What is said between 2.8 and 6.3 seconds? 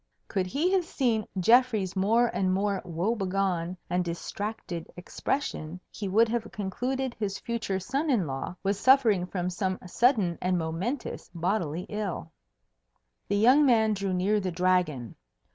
woe begone and distracted expression, he would